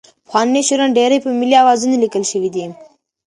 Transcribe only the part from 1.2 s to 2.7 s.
په ملي اوزانو لیکل شوي دي.